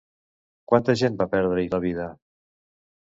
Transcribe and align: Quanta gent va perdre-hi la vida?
Quanta 0.71 0.95
gent 1.01 1.19
va 1.19 1.29
perdre-hi 1.35 1.69
la 1.75 1.81
vida? 1.87 2.09